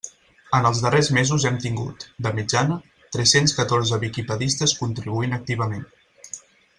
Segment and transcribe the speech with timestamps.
[0.59, 2.77] En els darrers mesos hem tingut, de mitjana,
[3.17, 5.87] tres-cents catorze viquipedistes contribuint activament.